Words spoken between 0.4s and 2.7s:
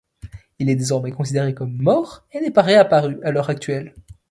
Il est désormais considéré comme mort, et n'est pas